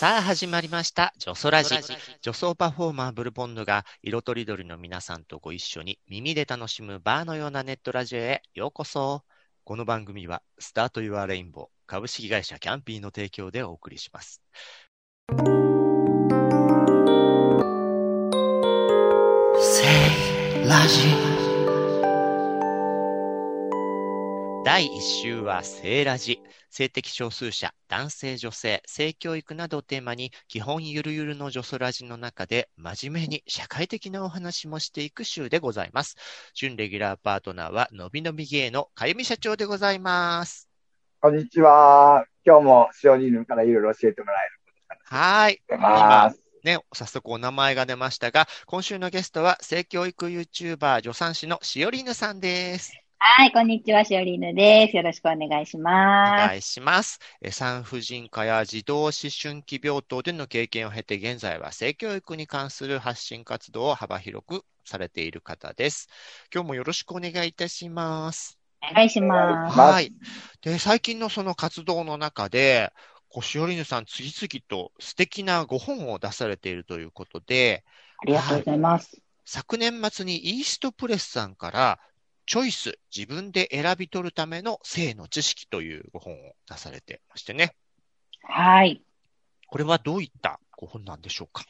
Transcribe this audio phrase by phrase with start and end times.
[0.00, 1.74] さあ始まりました、ジョソラジ。
[2.22, 9.24] 女装パフォーマーブルボンヌが色とりどりの皆さんとご一緒に耳で楽しむバーのようなネットラジオへようこそ。
[9.62, 14.40] この番組はスタートユアレインボー株式会社キャンピーの提供でお送りします。
[20.66, 21.29] ラジ
[24.62, 26.38] 第1週は性ラジ。
[26.68, 36.16] 性的少数者、男性女性、性教育などをテーマに基本ゆるゆるの女装ラジの中で真面目に社会的なお話もしていく週でございます。
[36.54, 40.68] 準レギュラーパートナーはのびのび芸のかゆみ社長でございます。
[41.20, 42.26] こんにちは。
[42.44, 45.62] 今日も塩人ルからいろいろ教えてもらえることはーい。
[45.68, 46.40] とます。
[46.62, 52.92] ね、早速お名前が出ましたが、今週のゲストは性教育 YouTuber 助産師のしおりぬさんです。
[53.22, 54.96] はい、こんにちは、しおりぬです。
[54.96, 55.78] よろしくお願いし
[56.24, 56.54] おます。
[56.54, 57.18] 願いします。
[57.42, 66.08] え産婦人科や児童思春期病棟での経験を経て、現在は性教育に関する発信活動を幅広くされている方です。
[66.54, 68.58] 今日もよろしくお願いいたします。
[68.90, 69.78] お願いします。
[69.78, 70.12] はい。
[70.62, 72.92] で、最近のその活動の中で、
[73.28, 77.84] こうしおりぬさん、次々と素敵なご本を出されているということで、
[78.18, 79.20] ありがとうございます。
[79.44, 82.00] 昨年末にイーストプレスさんから、
[82.50, 86.36] チョイス、自分で選び取るための性の知識というご本を
[86.68, 87.76] 出されてましてね。
[88.42, 89.04] はい。
[89.68, 91.62] これはどういったご本なんでしょうか？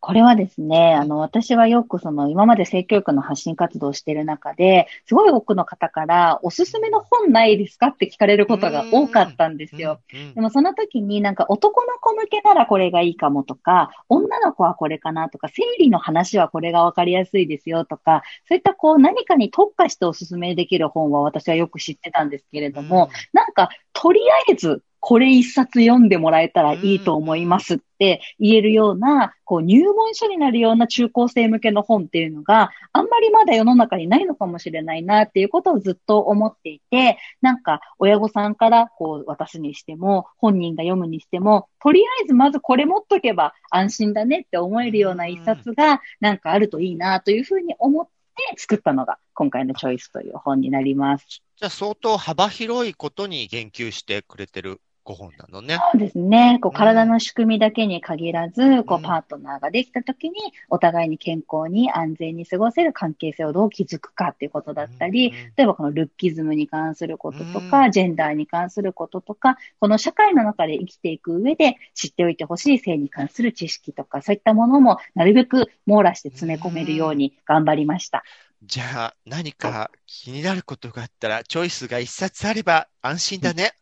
[0.00, 10.00] これはですね、あの、私はよくその、今まで性教育の発信活動をしている中で、すごい多くの方から、おすすめの本ないですかって聞かれることが多かったんですよ。。
[10.34, 48.10] でもその時になんか男の子向けならこれがいいかもとか、女の子はこれかなとか、生理の話はこれがわかりやすいですよとか、そういったこう何かに特化しておすすめできる本は私はよく知ってたんですけれども、なんかとりあえずこれ一冊読んでもらえたらいいと思いますって言えるような、こう入門書になるような中高生向けの本っていうのがあんまりまだ世の中にないのかもしれないなっていうことをずっと思っていて、なんか親御さんからこう渡すにしても、本人が読むにしても、とりあえずまずこれ持っとけば安心だねって思えるような一冊がなんかあるといいなというふうに思って
[48.56, 51.42] 作ったのが今回のチョイスという本になります。
[51.56, 55.78] じゃあ相当幅広いことに言及してくれてるご本なのね。
[55.92, 56.58] そうですね。
[56.60, 60.36] こううん体の仕組みだけに限らず、こうんうパートナーができた時に、
[60.68, 78.22] お互いに健康に安全に過ごせる関係性をどう築くかっていうことだったり、うんうん例えばこのルッキズムに関することとうか、んジェンダーに関することとか、この社会の中で生きていく上で知っておいてほしい性に関する知識とか、そういったものもなるべく網羅して詰め込めるように頑張りました。
[78.62, 83.72] じゃあ何か気になることがあったら、チョイスが一冊あれば安心だね。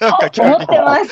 [0.00, 1.10] なん か思ってます。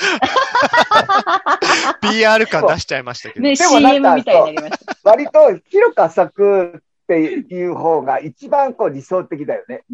[2.03, 3.43] PR 感出しちゃいましたけど。
[3.43, 4.97] ね、でもなん CM かみたいになりました。
[5.03, 6.83] 割と広く浅く
[7.15, 9.85] っていう方が一番こう理想的だよね。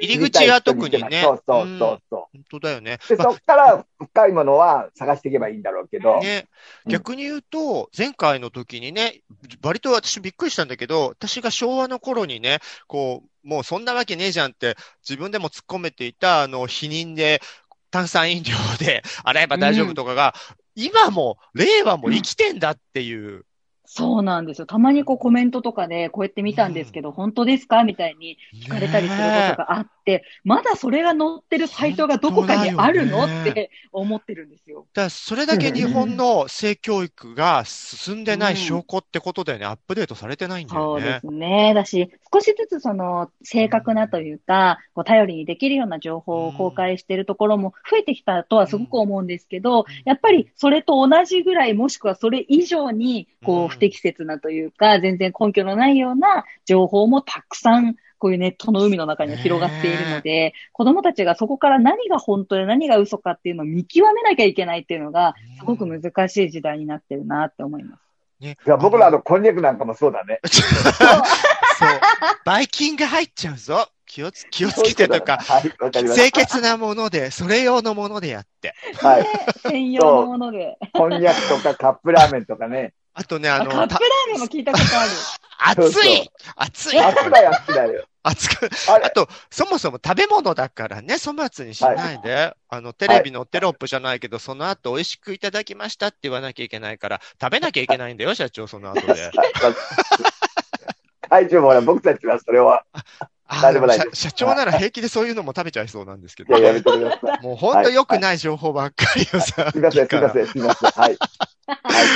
[0.00, 1.22] 入り口は特にね。
[1.22, 2.98] そうそうそうそ本当だよね。
[3.04, 3.08] う。
[3.08, 6.20] で、まあそっから深いものは探していけばいいんだろうけど。
[6.20, 6.46] ね、
[6.86, 9.22] うん逆に言うと、前回の時にね、
[9.62, 14.76] 割と私びっくりしたんだけど、私が昭和の頃にね、こう、もうそんなわけねえじゃんって
[15.08, 17.40] 自分でも突っ込めていた、あの、否認で、
[17.90, 20.34] 炭酸飲料で洗えば大丈夫とかが、
[20.74, 23.44] 今も、令和も生きてんだっていう。
[23.96, 24.66] そうなんですよ。
[24.66, 27.84] たまにこうコメントとかでこうやって見たんですけど、本当ですか？
[27.84, 33.28] みたいに聞かれたりすることがあって、まだそれが載ってるサイトがどこかにあるの？
[33.28, 34.86] ねって思ってるんですよ。
[34.94, 39.66] だからそれだけ日本の性教育が進んでない証拠ってことだよね。
[39.66, 41.20] アップデートされてないんだよねそうで。
[41.20, 41.72] すね。
[41.72, 68.00] だし、少しずつその正確なというか、こう頼りにできるような情報を公開しているところも増えてきたとはすごく思うんですけど、やっぱりそれと同じぐらい、もしくはそれ以上に、こうんう不適切なというか、全然根拠のないような情報もたくさん、こういうネットの海の中には広がっているので、子供たちがそこから何が本当で何が嘘かっていうのを見極めなきゃいけないっていうのが、すごく難しい時代になってるなって思います。
[68.40, 70.40] ねいや僕らのこんにゃくなんかもそうだね。
[70.48, 71.90] そう。
[72.44, 73.88] バイキンが入っちゃうぞ。
[74.06, 78.74] 気をつ、気をつけてとか、はい、わかりまし清潔なもので、それ用のものでやって。
[78.98, 79.08] た。
[79.08, 79.26] はい。
[79.66, 80.78] 専用のもので。
[80.92, 82.94] こんにゃくとかカップラーメンとかね。
[83.14, 84.84] あとね、あの、あカップラたーメンも聞いたこと
[85.64, 85.84] ある。
[85.88, 87.00] 熱 い熱い。
[87.00, 88.04] あったやつだよ。
[88.24, 99.30] 熱く、あと、そもそも食べ物だからね、粗末にしないで、あの、テレビのテロップじゃないけど、その後美味しくいただきましたって言わなきゃいけないから、食べなきゃいけないんだよ、社長、その後で。
[101.28, 102.84] 大丈夫、僕たちはそれは、
[103.46, 107.42] あ大丈夫大丈夫社社長なら平気でそういうのも食べちゃいそうなんですけどいや、、やめてください。
[107.44, 110.90] もう本当良くない情報ばっかりをさ、すみません、すみません、すみません。
[110.90, 111.16] はい。
[111.66, 112.06] はい。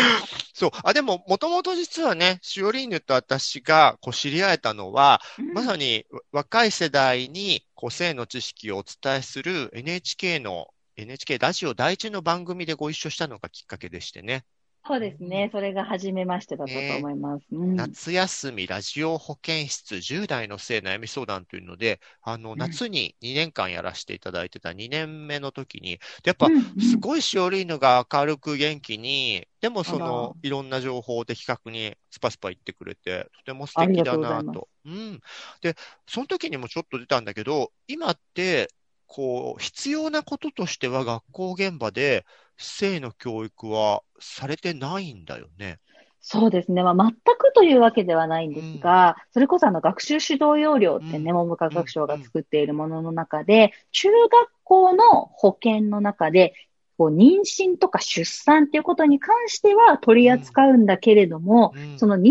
[0.54, 0.70] そう。
[0.82, 5.20] あ、でも、もともと実はね、シオリーヌと私がこう知り合えたのは、
[5.54, 14.44] まさにわ若い世代にこう性の知識をお伝えする NHK の NHK ラジオ第一の番組でご一緒したのがきっかけでしてね。
[14.88, 15.48] そうですね。
[15.52, 17.46] それが初めましてだったと思います。
[17.52, 34.68] うん夏休みラジオ保健室10代の性悩み相談というので、あの、ん夏に2年間やらせていただいてた2年目の時に、やっぱすごいシオリーヌが明るく元気に、でもそのいろんな情報を的確にスパスパ言ってくれて、とても素敵だありがとと。
[34.86, 35.20] うん。
[35.60, 35.74] で、
[36.08, 38.68] その時にもちょっと出たんだけど、今って、
[39.06, 42.24] こう、必要なこととしては学校現場で
[42.58, 45.78] 性の教育はされてないんだよね。
[46.20, 46.82] そうですね。
[46.82, 54.30] まあ、全くというわけではないんですが、それこそあの学習指導要領ってね、うん文部科学省が作っているものの中で、中学
[54.64, 56.54] 校の保健の中で、
[56.98, 62.30] こう妊娠とか出産っていうことに関しては取り扱うんだけれども、うんその妊娠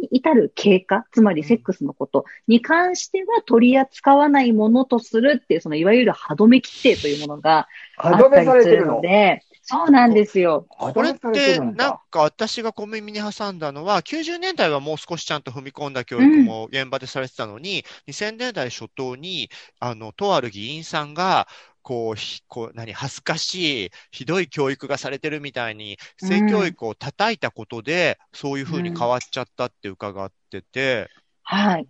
[0.00, 7.66] に至る経過、つまりセックスのことに関しては取り扱わないものとするっていう、そのいわゆる歯止め規定というものが
[7.98, 8.94] あったりするされてるの？
[8.94, 10.66] ので、そうなんですよ。
[10.78, 11.98] 歯これってて、なん。
[12.10, 19.50] か私が小耳に挟んだのは、90年代はもう少しちゃんと踏み込んだ教育も現場でされてたのに、2000年代初頭に、
[19.80, 21.48] あの、とある議員さんが、
[21.82, 31.10] こう、ひこう、何、恥ずかしい、ひどい教育がされてるみたいに、性教育を叩いたことで、そういうふうに変わっちゃったって伺ってて、
[31.42, 31.88] はい。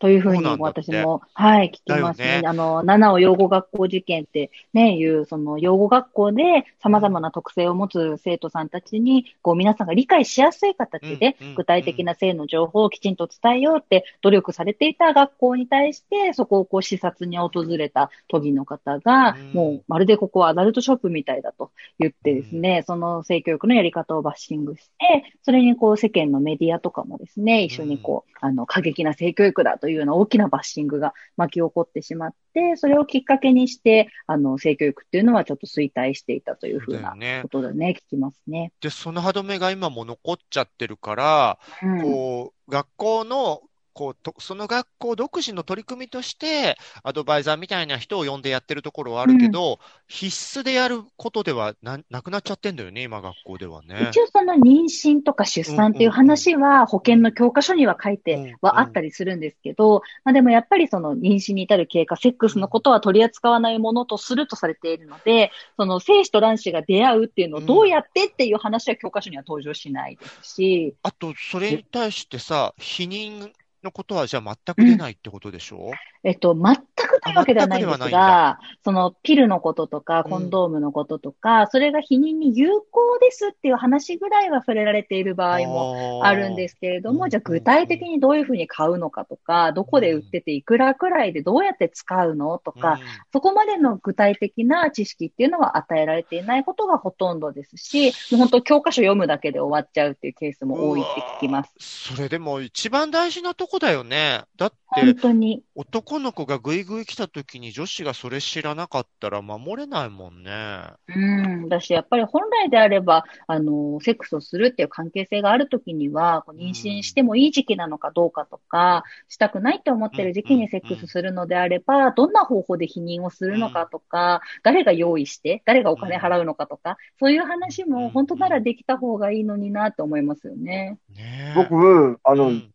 [0.00, 2.20] うんというふうに私も、はい、聞きます。
[2.20, 2.42] ね。
[2.42, 2.48] ね。
[2.48, 38.72] あの、七尾養護学校受験ってね、いう、その養護学校で様々な特性を持つ生徒さんたちに、こう皆さんが理解しやすい形でうんうん、具体的な性の情報をきちんと伝えようって努力されていた学校に対して、そこをこう視察に訪れた都議の方がうん、もうまるでここはアダルトショップみたいだと言ってですね、その性教育のやり方をバッシングして、それにこう世間のメディアとかもですね、一緒にこう、あの、過激な性教育だというような大きなバッシングが巻き起こってしまって、それをきっかけにして、あの、性教育っていうのはちょっと衰退していたというふうなことだね、聞きますね。
[38.80, 42.02] で、その歯止めが今も残っちゃってるから、うん。
[42.02, 43.62] こう、学校の、
[43.96, 54.08] こうと、その学校独自の取り組みとして、アドバイザーみたいな人を呼んでやってるところはあるけど、必須でやることではな、なくなっちゃってんだよね、今学校ではね。
[54.10, 73.52] 一応その妊娠とか出産っていう話は保険の教科書には書いてはあったりするんですけど、まあでもやっぱりその妊娠に至る経過、セックスのことは取り扱わないものとするとされているので、その精子と卵子が出会うっていうのをどうやってっていう話は教科書には登場しないですし、あと、それに対してさ、否認
[73.86, 76.00] のことはじゃあ全く出ないってことでしょ？
[76.26, 80.30] えっと、全くというわけではないんですが、そのピルのこととか、うん。
[80.30, 87.30] コンドームのこととか、それが避妊に有効ですっていう話ぐらいは触れられている場合もあるんですけれども、うん。
[87.30, 92.98] じゃあ具体的にどういうふうに買うのかとか、どこで売ってていくらくらいでどうやって使うのとか、
[93.32, 101.72] そこまでの具体的な知識っていうのは与えられていないことがほとんどですし、もう本当教科書読むだけで終わっちゃうっていうケースも多いって聞きます。
[101.78, 104.42] それでも一番大事なとこだよね。
[104.56, 105.64] だって本、当に。
[105.74, 110.84] 男の子がぐいぐい来た時に女子がそれ知らなかったら守れないもんね。
[111.08, 111.68] うん。
[111.68, 130.98] だし、やっぱり本来であれば、あの、セックスをするっていう関係性があるときには、こう妊娠してもいい時期なのかどうかとか、したくないって思ってる時期にセックスするのであれば、どんな方法で避妊をするのかとか、誰が用意して、誰がお金払うのかとか、そういう話も本当ならできた方がいいのになって思いますよね。
[131.10, 131.54] ねえ。
[131.56, 132.72] 僕、あの、うん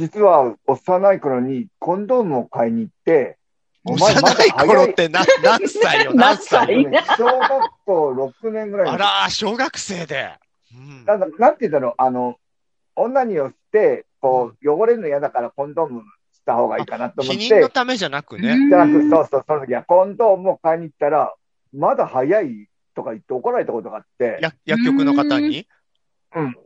[0.00, 3.36] 実は幼い頃にコンドームを買いに行って、
[3.84, 6.88] 幼い頃ってな何歳よ、何歳よ。
[6.90, 7.16] 何歳？
[7.18, 10.30] 小学校6年ぐらいのあらー、小学生で。
[10.74, 12.36] うんなんだなんて言うんだろう、あの、
[12.96, 16.02] 女によって、こう、汚れるの嫌だからコンドーム
[16.32, 18.56] した方がいいかなと思って、避妊のためじゃなくね。
[18.70, 21.34] じゃなく、そうそう、その時はコンドームを買いに行ったら、
[21.74, 25.66] まだ早いとか言って怒られたことがあって、や薬局の方に？
[26.34, 26.56] うん。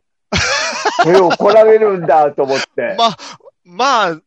[1.05, 2.95] それ怒られるんだと思って。
[2.97, 3.17] まあ、
[3.63, 4.21] まあ、うん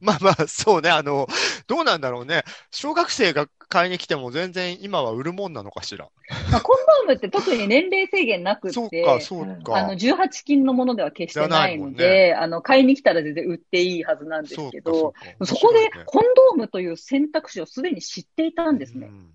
[0.00, 1.26] まあまあ、そうね、あの、
[1.66, 2.44] どうなんだろうね。
[2.70, 6.08] 小学生が買いに来ても全然今は売るもんなのかしら。
[6.50, 9.76] まあ、コンドームって特に年齢制限なくって、そうか、そうか。
[9.76, 15.14] あの、18金のものでは決してないので、あの、買いに来たら全然売っていいはずなんですけど、
[15.44, 19.08] そこでコンドームという選択肢をすでに知っていたんですね。
[19.08, 19.30] うん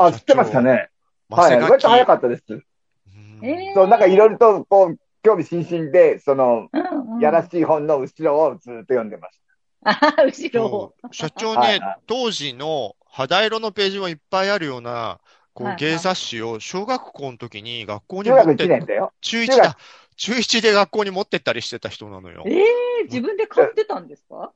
[0.00, 0.62] あ、知ってました。
[0.62, 0.88] ね。
[1.28, 1.60] はい。
[1.60, 2.42] 割と早かったです。
[2.46, 9.38] そう、なんかいろいろと、こう、興味津々で、その、うんうんやらしい本の後ろをずっと読んでまし
[9.84, 10.94] あ後ろを。
[11.12, 15.20] 社長ね当時の肌色のページもいっぱいあるような、
[15.52, 18.30] こはいうはい芸雑誌を小学校の時に学校た。
[18.30, 19.12] 中学1に持って年だよ。
[19.20, 19.76] 中中学1だ。
[20.16, 22.58] 中1で学校に持ってったりしてた人なのよえ。
[23.00, 24.52] え自分で買ってたんですか？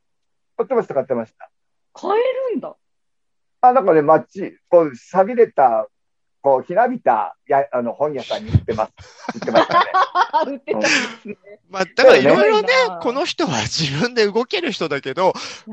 [0.56, 1.50] 買ってました、買ってました。
[1.92, 2.76] 買えるんだ。
[3.60, 5.88] あ、なんかね、街、こう、錆びれた、
[6.44, 8.92] こう、ひなびた、や、あの、本屋さんに売ってます。
[9.34, 9.90] 売ってましたね。
[10.52, 10.88] 売ってたんで
[11.22, 11.36] すね。
[11.70, 12.68] まあ、だからいろいろね
[13.00, 15.32] この人は自分で動ける人だけど、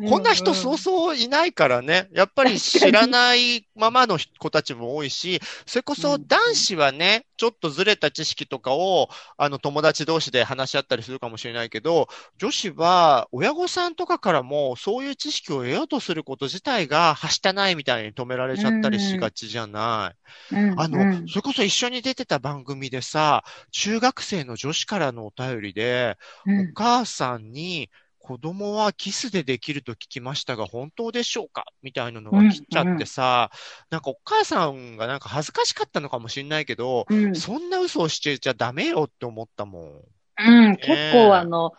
[0.09, 12.07] こんな人そうそういないからね、やっぱり知らないままの子たちも多いし、それこそ男子はね、ちょっとずれた知識とかを、あの、友達同士で話し合ったりするかもしれないけど、
[12.37, 20.13] 女子は親御さんとかからも、そういう知識を得ようとすること自体が、はしたないみたいに止められちゃったりしがちじゃな
[20.51, 20.55] い。
[20.55, 27.89] うんあの、うんそれこそ一緒に出てた番組でさ、中学生の女子からのお便りで、うんお母さんに、
[28.23, 31.65] 子供はキスでできると聞きましたが、本当でしょうか？
[31.81, 33.49] みたいなのが来ちゃってさ、
[33.89, 37.35] なんかお母さんがなんか恥ずかしかったのかもしれないけど、うん。
[37.35, 40.01] そんな嘘をしてちゃダメよって思ったもん。
[40.37, 41.73] うん、結構あの、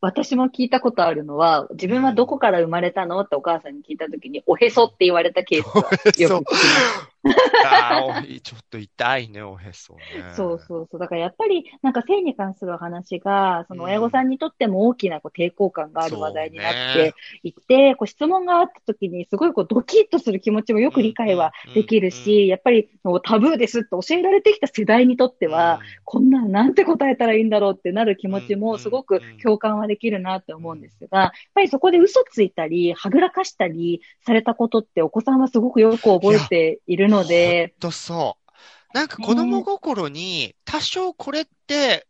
[0.00, 3.20] 私も聞いたことあるのは、自分はどこから生まれたの？
[3.20, 7.07] ってお母さんに聞いたときに、おへそって言われたケースはよく聞きます。
[7.64, 10.00] あちょっと痛いね、おへそね。
[10.36, 11.00] そうそうそう。
[11.00, 22.24] だからやっぱり、なんか性に関するお話が、その親御さんにとっても大きなこう抵抗感がある話題になっていて、こう質問があった時にすごいこうドキッとする気持ちもよく理解はできるうんうん。
[22.24, 22.88] し、やっぱり
[23.24, 38.96] タブーですって教えられてきた世代にとっては、、こんなんなんて答えたらいいんだろうってなる気持ちもすごく共感はできるなって思うんですが、やっぱりそこで嘘ついたり、はぐらかしたりされたことってお子さんはすごくよく覚えているので、ほんとそう。
[38.96, 42.06] なんか子供心に、多少これって、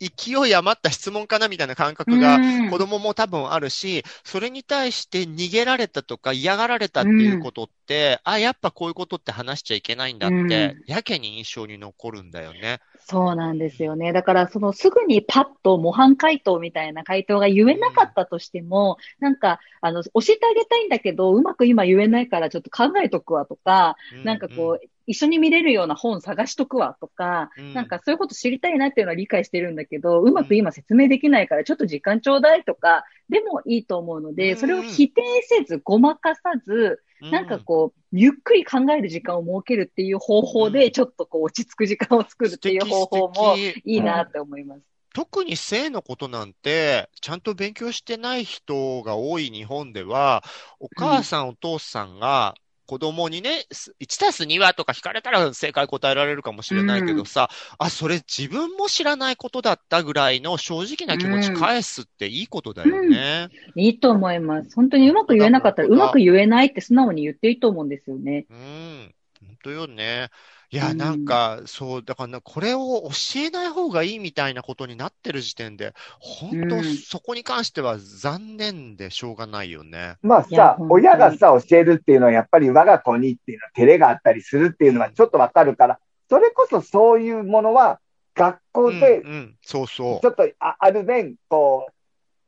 [0.00, 10.48] 勢い余った質問かなみたいな感覚がうん子供も多分あるし、それに対して逃げられたとか嫌がられたっていうことって、あ、やっぱこういうことって話しちゃいけないんだって、うん
[10.86, 12.80] やけに印象に残るんだよね。
[13.06, 14.14] そうなんですよね。
[14.14, 27.74] だから、そのすぐにパッと模範回答みたいな回答が言えなかったとしても、なんか、あの、教えてあげたいんだけど、うまく今言えないからちょっと考えとくわとか、なんかこう、一緒に見れるような本探しとくわとか、うん。
[27.74, 34.56] なんかそういうこと知りたいなっていうのは理解してるんだけど、うまく今説明できないからちょっと時間ちょうだいとか、でもいいと思うのうで、ん。
[34.56, 40.72] それを否定せず、ごまかさず、うなんかこう、ゆっくり考える時間を設けるっていう方法うん。
[40.72, 44.82] で、ちょっとこう落ち着く時間を作るっていう方法もいいなって思います。
[45.14, 50.42] 特に性のことなんて、ちゃんと勉強してない人が多い日本では、
[50.80, 52.54] お母さん、お父さんが
[52.86, 57.48] 子供にね、す1たす2はとか聞かれたら正解答えられるかもしれないけどさ、
[57.78, 63.48] あ、それ自分も知らないことだったぐらいの正直な気持ち返すっていいことだよね。
[63.76, 64.74] いいと思います。
[64.74, 68.46] 本当にうまく言えなかったら、うまく言えないって素直に言っていいと思うんですよね。
[68.50, 69.14] うん、
[69.46, 70.28] 本当よね。
[70.74, 80.16] いや、うんなんか、そう、だからな、これを教えない方がいいみたいなことになってる時点で、本当、うんそこに関しては残念でしょうがないよね。
[80.20, 88.00] まあいやさ、本当に親がさ、教えるっていうのはやっぱり我が子にっていうのは照れがあったりするっていうのはちょっとわかるから、それこそそういうものは
[88.34, 91.86] 学校でうん、うん、そうそちょっとあある面、こ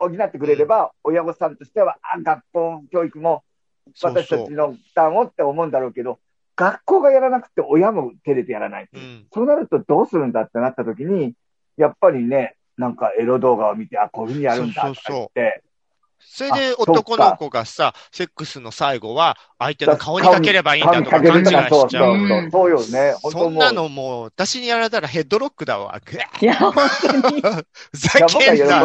[0.01, 3.45] う、補ってくれれば、親御さんとしては、あ、学校教育も
[3.87, 3.91] う。
[3.95, 4.49] そう私たそう。
[4.49, 6.19] ちの負担をって思うんだろうけど、
[6.57, 8.89] 学校がやらなくて親も照れてやらない。
[8.93, 9.27] うん。
[9.33, 11.35] そうなるとどうするんだってなった時に、
[11.77, 15.63] やっぱりね、なんかエロ動画を見て、あ、こういうふうにやるんだとか言って、
[16.19, 21.69] それで男の子がさ、セックスの最後は、相手の顔にかければいいんだとか勘違いしちゃう。
[21.71, 23.15] そうそう、そうよね。
[23.31, 25.99] そんなのもう、私にやられたらヘッドロックだわ。
[26.41, 27.41] いや、本当に。
[27.43, 28.85] ふざけんないや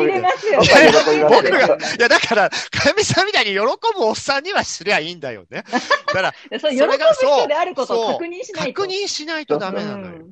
[1.29, 5.65] 僕が、いや、だから、かやみさんみたいに喜ぶおっさんにはすりゃいいんだよね。
[6.07, 8.81] だから、 そう、喜ぶそれがそう人であることを確認しないと。
[8.81, 10.25] 確認しないとダメなのよ。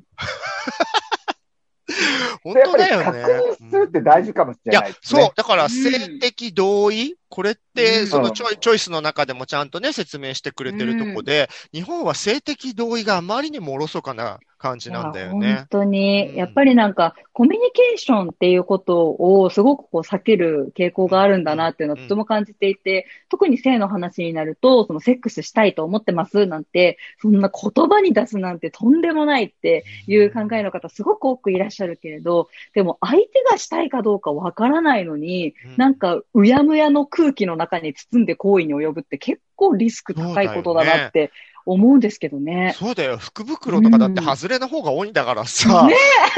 [2.44, 3.04] う ん本当だよね。
[3.04, 3.18] 確
[3.62, 5.22] 認するって大事かもしれいやない、ですね。
[5.22, 5.32] そう。
[5.34, 15.54] だから、性的同意、これって、うんそのチョイチョイスの中でもちゃんとね、説明してくれてるとこで、日本は性的同意があまりにもおろそかな感じなんだよね。
[15.54, 15.66] 本。
[15.70, 16.36] 当に、うん。
[16.36, 35.74] やっぱりなんか、コミュニケーションっていうことをすごくこう避ける傾向があるんだなっていうのはとても感じていて、特に性の話になると、そのセックスしたいと思ってますなんて、そんな言葉に出すなんてとんでもないっていう考えの方すごく多くいらっしゃるけれど、でも相手がしたいかどうかわからないのに、うん。
[35.78, 41.32] なんかうやむやの空気の中に包んで行為に及ぶって結構リスク高いことだなって
[41.72, 42.74] 思うんですけどね。
[42.76, 43.16] そうだよ。
[43.18, 45.88] 福袋とかだって外れの方が多いんだからさ。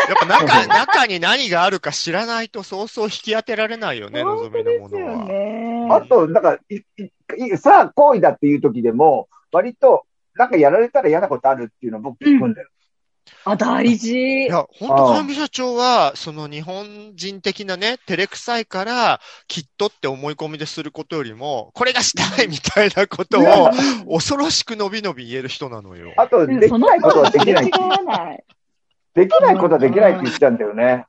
[0.09, 5.25] やっぱ中、 中に何があるか知らないとそうそう引き当てられないよね、 望みのものは。
[5.25, 5.89] ね。
[5.91, 6.59] あと、なんか、
[7.59, 12.69] さあ、行為だっていう時でも、割と、なんかやられたら嫌なことあるっていうのを僕聞くんだよ。
[13.45, 14.47] あ、大事い。
[14.47, 23.71] や、本当ああ管理社長は、その日本人的なね、照れくさいから、きっとって思い込みですることよりも、これがしたいみたいなことを、
[24.09, 26.13] 恐ろしく伸び伸び言える人なのよ。
[26.17, 27.71] あと、でできないことはできない。
[29.15, 31.07] できないことはできないって言っちゃうんだよね。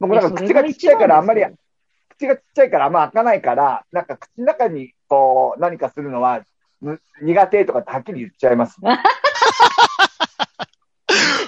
[0.00, 1.44] 僕なんか口がちっちゃいからあんまり、
[2.08, 6.42] 口がちっちゃいからあんま開かないから、なんか口の中にこう何かするのは
[6.80, 8.78] む苦手とかってはっきり言っちゃいます。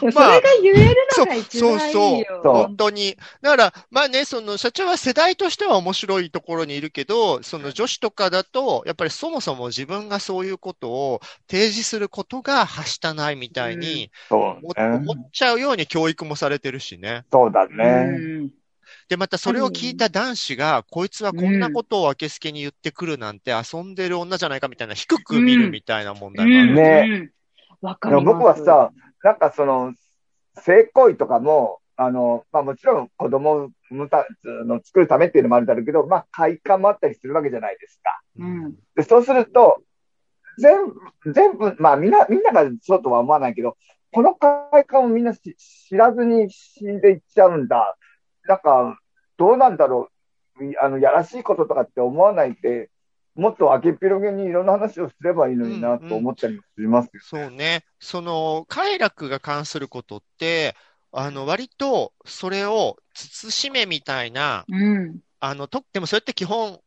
[0.00, 1.78] でもそれが言えるのが一番いいよ。
[1.78, 3.16] そうそう本当に。
[3.42, 14.84] だから、まあね、その社長は世代としては面白いところにいるけど、その女子とかだと、やっぱりそもそも自分がそういうことを提示することがはしたないみたいにそう思ね。
[14.96, 17.24] 思っちゃうように教育もされてるしね。
[17.32, 17.84] そうだうね。
[18.44, 18.50] ん。
[19.08, 26.74] で、またそれを聞いた男子が、こいつはこんなことをあけすけに言ってくるなんて遊んでる女じゃないかみたいな、低く見るみたいな問題もある。
[26.74, 27.30] ねうん。
[27.80, 28.34] わかでります。
[28.34, 28.90] も僕はさ、
[29.22, 29.94] なんかその、
[30.60, 33.70] 性行為とかも、あの、まあもちろん子供
[34.08, 38.20] たの作るためっていうのもあるだろうけど、まあ快感もあったりするわけじゃないですか。
[38.38, 38.74] うん。
[38.94, 39.82] で、そうすると、
[40.58, 40.86] 全
[41.24, 43.76] 部、全部、まあみんな、みんながそうとは思わないけど、
[44.12, 45.56] この快感をみんなし
[45.88, 47.96] 知らずに死んでいっちゃうんだ。
[48.46, 48.98] なんか、
[49.36, 50.08] どうなんだろ
[50.60, 50.64] う。
[50.64, 52.90] いあの、やらしいこととかって思わないで、
[53.38, 57.10] もっと明けっぴろげにいろんな話をすればいいのになと思ったりもしますよ。
[57.22, 57.84] そうね。
[58.00, 60.74] その、快楽が関することって、
[61.12, 65.20] あの、割と、それを、慎めみたいな、うん。
[65.38, 66.80] あの、と、でもそれって基本、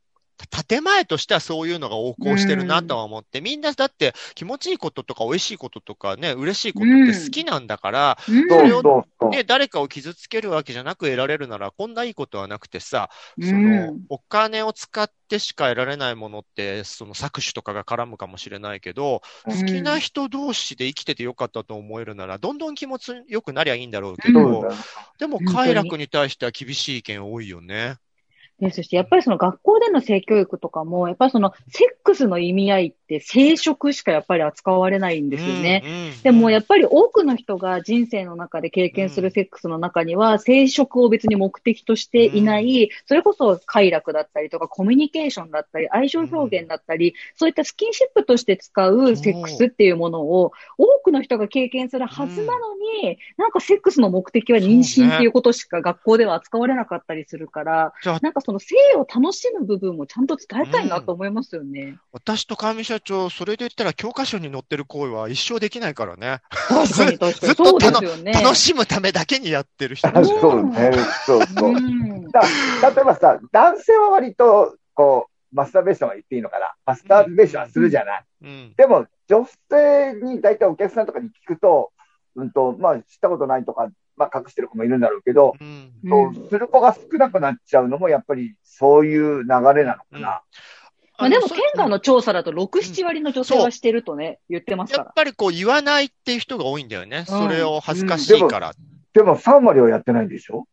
[0.50, 8.50] 建前としてはそういうのが横行してるなとは思って、みんなだって気持ちいいこととか美味しいこととかね、嬉しいことって好きなんだから、うん。
[8.50, 8.84] そうれを。
[9.30, 13.46] ね、誰かを傷つけるわけじゃなく得られるなら、こんないいことはなくてさ、うん。
[13.48, 19.58] その、お金を使ってしか得られないものって、その搾取とかが絡むかもしれないけど、うん。
[19.58, 24.34] 好きな人同士で生きててよかったと思えるなら、どんどん気持ちよくなりゃいいんだろうけうん。
[24.34, 24.68] ど、
[25.18, 27.98] でも快楽に対しては厳しい意見多いよね。
[28.62, 35.84] で、そしてやっぱりその学校での性教育とかも、やっぱりそのセックスの意味合いって生殖しかやっぱり扱われないんですよね。
[35.86, 61.98] うんうんでもやっぱり多くの人が人生の中で経験するセックスの中には、生殖を別に目的としていない、それこそ快楽だったりとか、コミュニケーションだったり、愛情表現だったり、そういったスキンシップとして使うセックスっていうものを、多くの人が経験するはずなのに、なんかセックスの目的は妊娠っていうことしか学校では扱われなかったりするから、じゃあなんかその性を楽しむ部分もちゃんと伝えたいなと思いますよね。
[62.12, 66.42] 私と川見社長、それで言ったら教科書に載ってる行為は一生できないからね。
[66.86, 68.34] ずっとそうですよね。
[68.34, 70.92] 楽しむためだけにやってる人あたちだよそうね。
[71.26, 71.80] そうそうう。
[71.80, 72.28] ん。
[72.30, 76.74] だ例えばさ、男性は割と、こう、マスターベーションは言っていいのかな。
[76.86, 78.26] マスターベーションはするじゃない。
[78.44, 78.74] うん。
[78.76, 81.92] でも、女性に大体お客さんとかに聞くと、
[82.36, 86.48] うんと、まあ、知ったことないとか、まあ、隠してる子もいるんだろうけど、うん。
[86.50, 90.42] する子が少なくなっちゃうのも、やっぱりそういう流れなのかな。
[91.22, 95.04] まあでも、の県外の調査だと6、7割の女性はしてるとね、言ってますから。
[95.06, 97.20] やっぱりこう言わないっていう人が多いんだよね。
[97.20, 98.74] うんそれを恥ずかしいから。
[99.14, 100.66] でも3割はやってないんでしょ？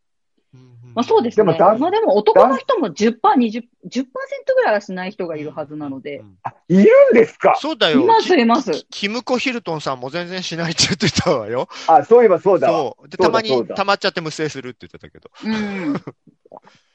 [0.94, 1.44] まあそうですね。
[1.44, 4.04] でも男まあでも男の人も10%、20、10%
[4.54, 6.22] ぐらいはしない人がいるはずなのでう。
[6.24, 7.56] んあ、いるんですか？
[7.60, 8.00] そうだよ。
[8.00, 11.68] いますいますキキムコ・ヒルトンさんも全然しないって言ってたわよ。
[11.86, 12.78] あ、そういえばそうだわ。
[12.78, 13.08] そう。
[13.08, 15.30] で、たまに溜まっちゃって無制するって言ってたけど。
[15.44, 15.94] うん。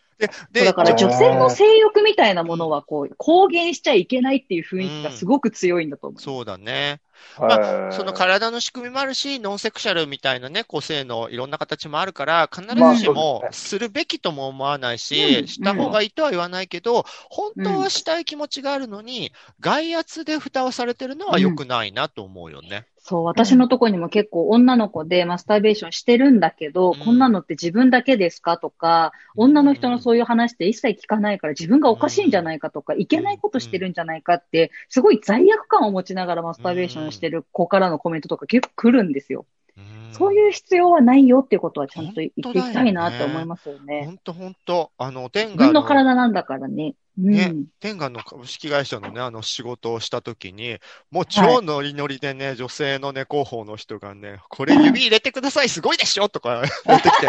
[0.51, 6.21] で、だから女性の性欲みたいなものはこう、公言しちゃいけないっていう雰囲気がすごく強いんだと思う。
[6.21, 7.01] そうだね。
[7.39, 22.87] へーその体の仕組みもあるし、ノンセクシャルみたいなね、個性のいろんな形もあるから、必ずしまあそうもですするべきとも思わないうんし、した方がいいとは言わないけど、本当はしたい気持ちがあるのに、外圧で蓋をされてるのは良くないなと思うよね。
[23.05, 26.99] そう、私のとこにも結構女の子でマスターベーションしてるんだけど、うん。
[26.99, 39.45] こんなのって自分だけですかとか、女の人のそういう話って一切聞かないから自分がおかしいんじゃないかとか、いけないことしてるんじゃないかって、すごい罪悪感を持ちながらマスターベーションしてる子からのコメントとか結構来るんですよ。
[39.77, 44.03] うんそういう必要はないよっていうことはちゃんと言っていきたいなって思いますよね。
[44.05, 46.93] 本当本当あの、天自分の、体なんだからね。
[47.17, 47.31] うん。
[47.31, 50.79] ね天下の株式会社のね、あの仕事をしたときに、
[51.11, 57.27] もう超ノリノリでね、女性のね、広報の人がね、これ指入れてください、すごいでしょとか 言ってきて、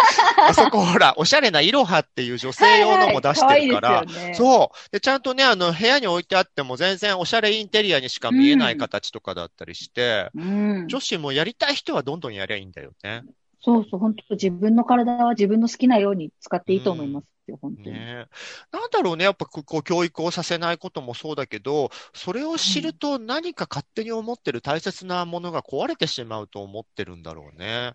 [0.48, 4.90] あそこほら、おしゃれなイロハっていう女性用のも出してるから、はいはい可愛いですよねそう。
[4.92, 10.88] で、ちゃんとね、あの、部屋に置いてあっても全然おしゃれインテリアにしか見えない形とかだったりして、うん。
[10.88, 13.22] 女子もやりたい人はどんどんやりゃいいんだよね。
[13.64, 17.96] そうそう、本当自分の体は自分の好きなように使っていいと思いますよ、本当に。
[17.96, 18.76] ねえ。
[18.76, 27.94] なんだろうね、やっぱここう教育をさせないこともそうだけど、それを知ると何か勝手に思ってる大切なものが壊れてしまうと思ってるんだろうね。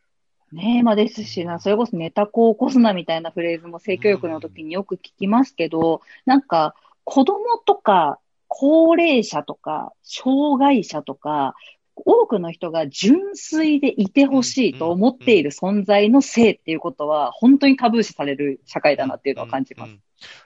[0.52, 11.54] ねえ、まあですしな、それこそネタ子を起こすなみたいなフレーズも性教育の時によく聞きますけど、なんか子供とか高齢者とか障害者とか、
[12.06, 19.90] 多くの人が純粋でいてほしいと思っている存在の性っていうことは、本当にタブー視される社会だなっていうのは感じます。
[19.90, 19.94] うん。
[19.96, 20.02] うん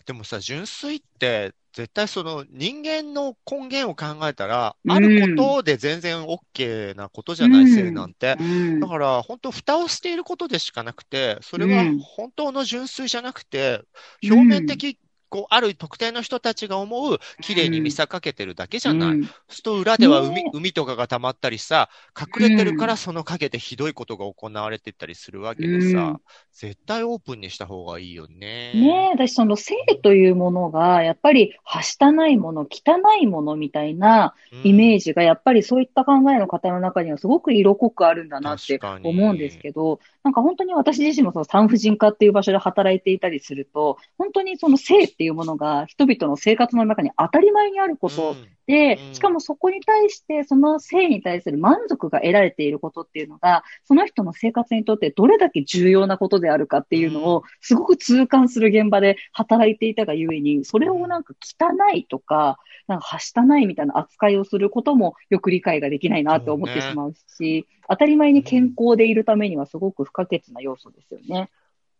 [0.05, 8.35] でもさ、純粋って、絶対その人間の根源を考えたら、うんあることで全然 OK なことじゃない、うん性なんて。
[8.39, 8.79] うん。
[8.79, 11.99] だから、本当、蓋をしていることでしかなくて、それはうん。
[11.99, 13.81] 本当の純粋じゃなくて、
[14.23, 14.99] 表面的、
[15.33, 19.19] こう、ある特定の人たちが思う、綺麗に見せかけてるだけじゃない。
[19.19, 26.21] うすると裏では海ね、海とかが溜まったりさ、隠れてるからその陰でひどいことが行われてったりするわけでさ、うん。
[26.51, 28.73] 絶対オープンにした方がいいよね。
[28.73, 48.35] ねえ、私その性というものが、やっぱり、はしたないもの、汚いものみたいなイメージジが、やっぱりそういった考えの方の中にはすごく色濃くあるんだなって思うんですけど、なんか本当に私自身もその産婦人科っていう場所で働いていたりすると、本当にその性っていうものが人々の生活の中に当たり前にあること
[48.67, 62.57] でうん、しかもそこに対して、その性に対する満足が得られていることっていうのが、その人の生活にとってどれだけ重要なことであるかっていうのを、すごく痛感する現場で働いていたがゆえに、それをなんか汚いとか、
[62.87, 71.49] なんかはしたないみたいな扱いをすることもよく理解ができないなって思ってしまうし、当たり前に健康でいるためにはすごく不可欠な要素ですよね。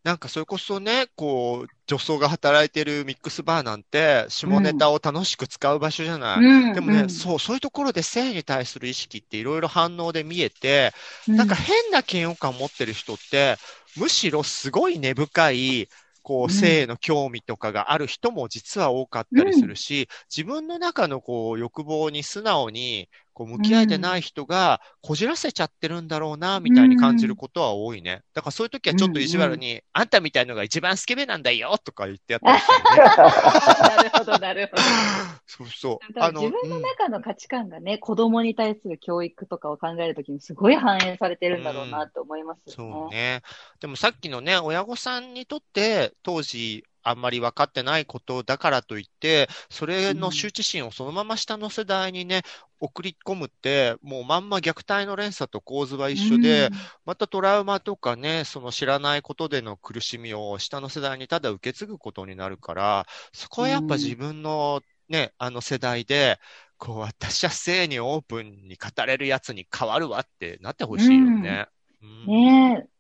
[0.04, 6.44] なんかそれこそね、こう、女装が働いてるミックスバーなんて、下ネタを楽しく使う場所じゃない。
[6.46, 6.74] うん。
[6.74, 7.10] でもね、うん。
[7.10, 10.92] そう、そういうところで性に対する意識っていろいろ反応で見えて、
[11.28, 11.36] うん。
[11.38, 13.60] なんか変な嫌悪感を持ってる人って、
[13.96, 15.88] むしろすごい根深い、
[16.22, 28.22] こう性への興味とかがある人も実は多かったりするし、自分の中のこう、欲望に素直に、こう、向き合えてない人が、こじらせちゃってるんだろうな、みたいに感じることは多いね。
[28.34, 32.84] だからそういう時はちょっと意地悪に、あんたみたいのが一番スケベなんだよ、とか言ってやったりしてね。
[33.80, 34.84] なるほど、なるほど。
[35.46, 36.08] そうそう。
[36.08, 42.92] 自分のうん中の価値観がね、子供に対する教育とかを考えるときにすごい反映されてるんだろうなって思いますよね。
[42.92, 43.42] そうね。
[43.80, 52.44] でもさっきのね、親御さんにとって、当時、あんまり分かってないことだからといって、それの羞恥心をそのまま下の世代にね、
[52.80, 56.72] 送り込むって、もうまんま虐待の連鎖と構図は一緒で、
[57.06, 66.40] またトラウマとかね、その知らないことでの苦しみを下の世代にただ受け継ぐことになるから、そこはやっぱ自分のね、あの世代で、
[66.78, 71.68] こう、私は性にオープンに語れるやつに変わるわってなってほしいよね。
[72.02, 72.93] うんねえ。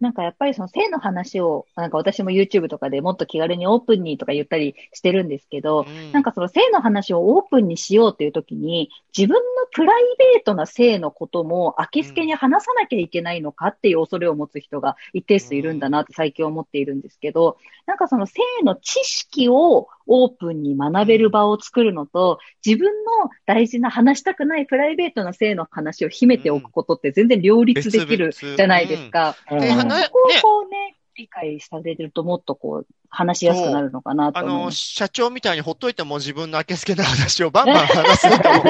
[0.00, 6.12] なんかやっぱりその性の話を、なんか私も YouTube とかでもっと気軽にオープンにとか言ったりしてるんですけど、うん。
[6.12, 10.02] なんかその性の話をオープンにしようというときに、自分のプライ
[10.34, 29.36] ベートな性のことも明けすけに話さなきゃいけないのかっていう恐れを持つ人が一定数いるんだなって最近思っているんですけど、なんかその性の知識をオープンに学べる場を作るのと、自分の大事な話したくないプライベートな性の話を秘めておくことって全然両立できるじゃないですか。
[29.50, 34.70] うんそこをこうね、理解されてるともっとこう、話しやすくなるのかなとあの。
[34.70, 38.64] 社長みたいにほっといても自分の明けすけな話をバンバン話す人も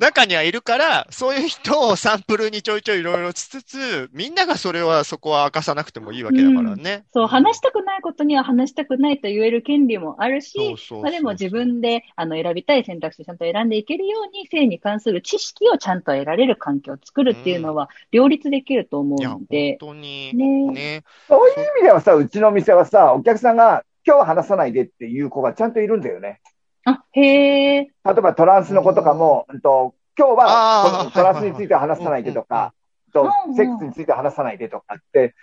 [0.00, 7.04] 中にはいるから、そういう人をサンプルにちょいちょいいろいろしつつ、みんながそれはそこは明かさなくてもいいわけだからね。
[7.12, 20.34] そう、話したくないことには話したくないと言える権利もあるし、まあでも自分であの選びたい選択肢をちゃんと選んでいけるように、性に関する知識をちゃんと得られる環境を作るっていうのは両立できると思ういや、ので、本当に。
[20.34, 21.04] ねね。
[21.28, 26.40] そういう意味ではさ、うちの店はさ、お客さんが今日は話さないでっていう子がちゃんといるんだよね。
[26.84, 29.60] あ、へえ、例えばトランスの子とかも、うん。
[29.60, 32.72] と今日はトランスについては話さないでとか、
[33.12, 35.34] とセックスについては話さないでとかって、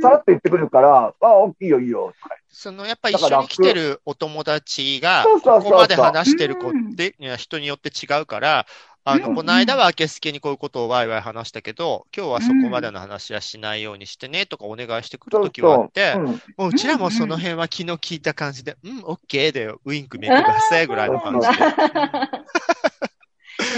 [0.00, 2.34] さらっと言ってくるから、あ、いいよいいよとか。
[2.48, 6.92] その、やっぱ一緒に来てるお友達が、ここまで話してる子うん。
[6.92, 8.66] って、人によって違うから、
[9.06, 16.14] あの、うんこの間は明けすけにこういうことをワイワイ話したけど、今日はそこまでの話はしないようにしてねとかお願いしてくるときはあって。
[16.56, 21.54] もううちらもその辺は気の利いた感じで、うん、オッケーでウインクめくださいぐらいの感じで。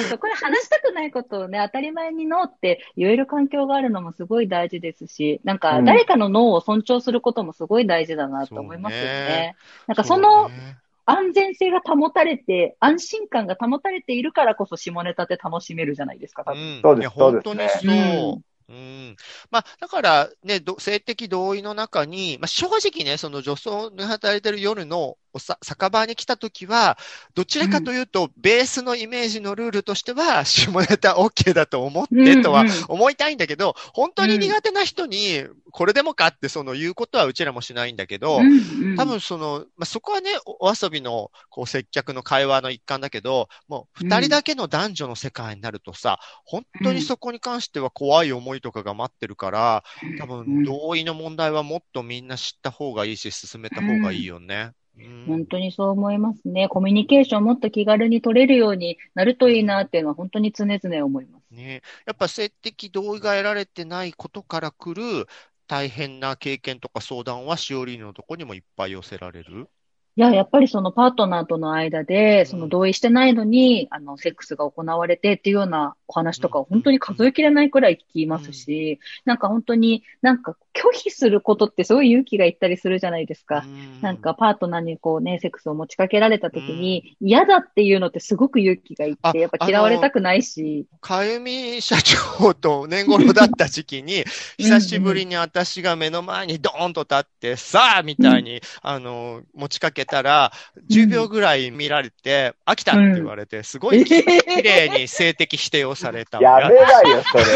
[0.08, 5.84] そこで話したくないことをね、当たり前にノーって言える環境があるのもすごい大事ですし、なんかうん。
[5.84, 9.08] 誰かのノーを尊重することもすごい大事だなと思いますよね。
[9.08, 9.56] ね。
[9.86, 16.60] なんかそのうね安全性が保たれて、安心感が保たれているからこそ下ネタって楽しめるじゃないですか、多分。
[16.60, 18.42] うん、そうです本当にそう。
[18.68, 19.16] うん。
[19.50, 26.98] まあ、だからね、ど性的同意の中に、まあ、正直ね、その女装で働いてる夜の酒場に来たときは、
[27.34, 38.40] どちらかというと、ベースのイメージのルールとしては、下ネタ OK だと思ってとは思いたいんだけど、本当に苦手な人に、これでもかってその言うことはうちらもしないんだけど、
[38.96, 49.84] 多分その、まあ、そこはね、おお遊びのこう接客の会話の一環だけど、もう二人だけの男女の世界になるとさ、本当にそこに関しては怖い思いとかが待ってるから、
[50.18, 54.72] 多分同意の問題はもっとみんな知った方がいいし、進めた方がいいよね。
[54.98, 55.24] うん。
[55.26, 56.68] 本当にそう思いますね。
[56.68, 61.54] コミュニケーションもっと気軽に取れるようになるといいなっていうのは本当に常々思います。
[61.54, 65.26] ね、やっぱ性的同意が得られてないことから来る
[65.66, 69.68] 大変な経験とか相談はしおりのとこにもいっぱい寄せられる？
[70.18, 83.64] いや、やっぱりそのパートナーとの間で、その同意してないのに、あの、セックスが行われてっていうようなお話とかを本当に数えきれないくらい聞きますし、なんか本当になんか拒否することってすごい勇気がいったりするじゃないですか。
[83.66, 90.86] うんなんかパートナーにこうね、セックスを持ちかけられた時に嫌だっていうのってすごく勇気がいっあて、やっぱ嫌われたくないし。
[91.00, 94.24] かゆみ社長と年頃だった時期に、
[94.58, 100.52] 久しぶりに私が目の前にドーンと立って、さあみたいに、あの、持ちかけたら、
[100.90, 107.48] 10秒ぐらい見られて、飽きたって言われて、すごいき綺麗に性的否定をされたわやめないよ、それは。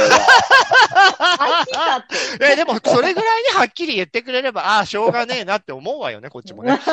[1.21, 2.21] 飽きたって。
[2.53, 6.79] え、でも、それぐらいにはっきり言ってくれれば、ああ、しょうがねえなって思うわよね、こっちもね。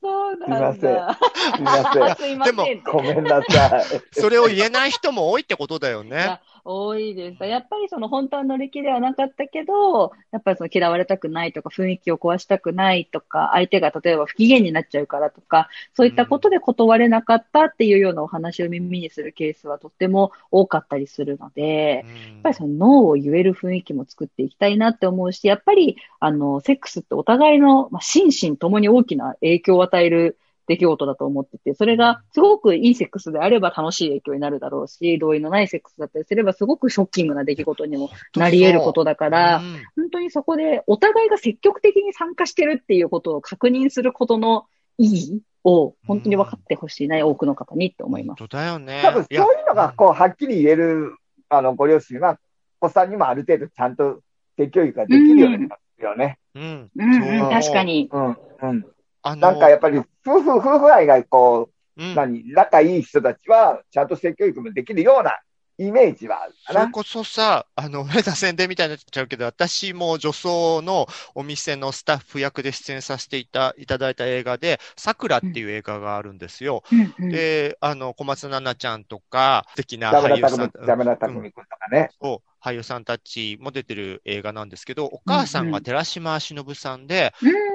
[0.00, 1.16] そうなんだ。
[1.20, 2.16] すいません。
[2.16, 2.82] すいませんって。
[2.90, 3.82] ごめんなさい。
[4.12, 6.40] それを言えない人も多いってことだよね。
[6.72, 7.42] 多いです。
[7.44, 30.38] やっぱりその本当は乗り気ではなかったけど、やっぱりその嫌われたくないとか、雰囲気を壊したくないとか、相手が例えば不機嫌になっちゃうからとか、そういったことで断れなかったっていうようなお話を耳にするケースはとっても多かったりするので、うんやっぱりそのノーを言える雰囲気も作っていきたいなって思うし、やっぱり、あの、セックスってお互いの、まあ、心身ともに大きな影響を与える
[30.70, 44.66] 出来事だと思ってて、それがすごくいいセックスであれば楽しい影響になるだろうし、同意のないセックスだったりすればすごくショッキングな出来事にもなり得ることだから、うん本当にそこでお互いが積極的に参加してるっていうことを確認することの
[44.98, 48.38] 意義を本当に分かってほしいな、多くの方にって思います。
[48.38, 49.00] 本当だよね。
[49.02, 51.16] 多分そうやいうのが、こう、はっきり言える、
[51.48, 52.38] あの、ご両親は、
[52.80, 54.20] お子さんにもある程度ちゃんと
[54.56, 56.38] 性教育ができるようになりますよね。
[56.54, 56.90] うん。
[56.96, 58.08] うん、うん、確かに。
[58.10, 58.86] うん、うん。
[59.22, 65.38] あの、なんかやっぱり、夫婦、夫婦愛がこう、うん何、仲いい人たちは、ちゃんと性教育もできるような
[65.76, 66.80] イメージはあるかな。
[66.80, 76.82] それこそさ、あの、変な宣伝みたいになっちゃうけど、私も女装のお店のスタッフ役で出演させていた、いただいた映画で、桜っていう映画があるんですよ。
[76.92, 82.10] うんうんで、あの、小松菜奈ちゃんとか、素敵な俳優さん、ダメなたくみくんとかね。
[82.20, 87.32] そう俳優さんたちも出てる映画なんですけど、お母さんが寺島しのぶさんで、やっ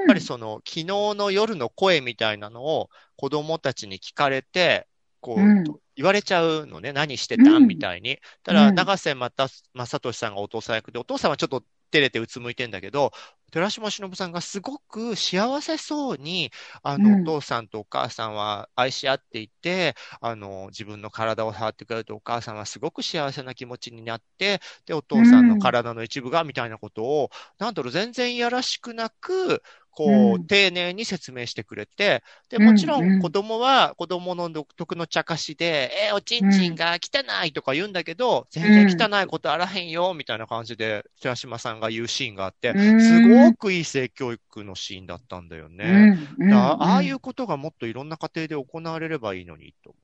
[0.07, 4.87] ぱりその、昨日の夜の声みたいなのを子供たちに聞かれて、
[5.21, 5.63] こう、うん。
[5.97, 7.51] 言われちゃうのね、何してた？
[7.51, 7.67] うん。
[7.67, 8.19] みたいに。
[8.43, 8.75] ただ、うん。
[8.75, 13.11] 永瀬また正俊さんがお父さん役で、お父さんはちょっと照れてうつむいてんだけど、
[13.51, 16.51] 寺島しのぶさんがすごく幸せそうに、
[16.83, 17.15] あの、うん。
[17.15, 29.61] お父さんとお母さんは愛し合っていて、あの、自分の体を触ってくれるとお母さんはすごく幸せな気持ちになって、で、お父さんの体の一部が、みたいなことを、なんだろう、全然いやらしくなく、
[29.95, 30.45] こう、うん。
[30.45, 33.17] 丁寧に説明してくれて、で、うんもちろうん。
[33.17, 42.99] ん子供は子供の独特の茶化しで、えーおちんちんが汚いとか言うんだけど、全然汚いことあらへんよ、みたいな感じで、寺島さんが言うシーンがあって、うん。
[42.99, 46.11] すごくいい性教育のシーンだったんだよね。
[46.49, 49.95] ああいうことがもっといろんな家庭で行われればいいのにと。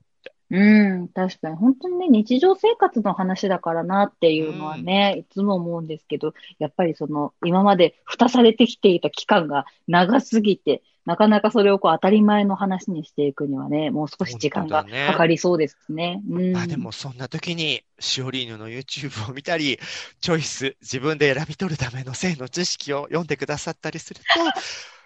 [0.51, 1.55] うん、確かに。
[1.55, 16.21] 本当にね、日常生活の話だからなっていうのはね、いつも思うんですけど、やっぱりその、今まで蓋されてきていた期間が長すぎて、なかなかそれをこう当たり前の話にしていくにはね、もう少し時間がかかりそうですね。
[16.29, 16.51] うん。
[16.51, 19.79] まあでもそんな時に、シオリーヌの YouTube を見たり、
[20.19, 24.25] チョイス、自分で選び取るための性の知識を読んでくださったりすると、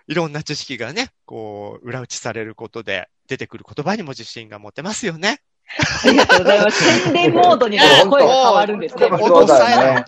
[0.07, 5.41] いろんな知識がね、こう、裏打ちされることで、出てくる言葉にも自信が持てますよね。
[6.03, 6.83] ありがとうございます。
[7.05, 9.07] 宣伝モードに 声が変わるんですね。
[9.09, 10.05] もそうだよね。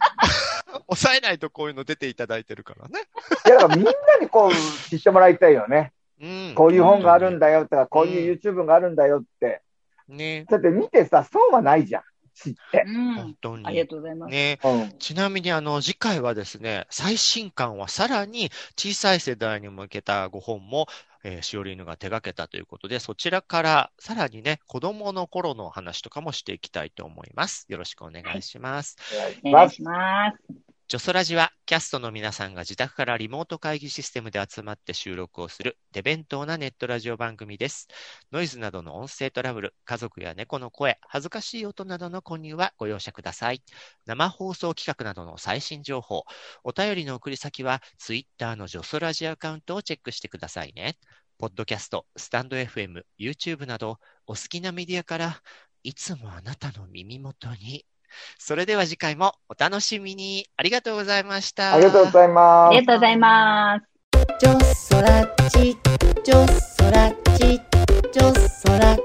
[0.88, 3.02] 抑 えないとこういうの出ていただいてるからね。
[3.46, 5.94] いや、だからみんなにこう、知ってもらいたいよね。
[6.22, 6.54] うん。
[6.56, 9.62] こういう本があるんだよとか、こういう YouTube があるんだよって。
[10.08, 10.46] ね。
[10.50, 12.04] だって見てさ、損はないじゃん。
[12.38, 12.84] 知って。
[12.86, 13.36] うん本。
[13.41, 13.65] 当に。
[13.65, 14.32] ありがとうございます。
[14.32, 14.60] ね。
[14.63, 15.00] うん。
[15.00, 20.88] ちなみに、あの、次回はですね、最新刊はさらに小さい世代に向けたご本も、
[21.23, 27.65] えー、しおりぬが手掛けたということで、そちらからさらにね、子供の頃の話とかもしていきたいと思います。
[27.69, 28.97] よろしくお願いします。
[29.13, 29.50] お願いします。
[29.50, 30.66] お願いします。
[30.89, 37.89] ジョソラジはキャストの皆さんが自宅からリモート会議システムで集まって収録をする手弁当なネットラジオ番組です。
[38.32, 43.62] ノイズなどの音声トラブル、家族や猫の声、恥ずかしい音などの混入はご容赦ください。
[44.06, 46.23] 生放送企画などの最新情報、
[46.63, 50.97] お便りの送り先は Twitter のジョソラジアカウントをチェックしてくださいね。
[51.38, 55.41] ポッドキャスト、スタンド FM、YouTube などお好きなメディアから
[55.84, 57.86] いつもあなたの耳元に
[58.38, 60.46] それでは次回もお楽しみに。
[60.58, 61.74] ありがとうございました。
[61.74, 62.70] ありがとうございます。
[62.70, 63.98] ありがとうございます。
[64.39, 65.78] ジョソラチ
[66.24, 67.60] ジョソラチ
[68.12, 68.98] ジョソラ